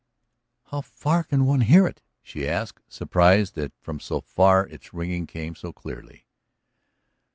"How 0.71 0.81
far 0.81 1.23
can 1.25 1.45
one 1.45 1.61
hear 1.61 1.85
it?" 1.85 2.01
she 2.23 2.47
asked, 2.47 2.81
surprised 2.91 3.53
that 3.53 3.71
from 3.79 3.99
so 3.99 4.19
far 4.21 4.65
its 4.67 4.95
ringing 4.95 5.27
came 5.27 5.53
so 5.53 5.71
clearly. 5.71 6.25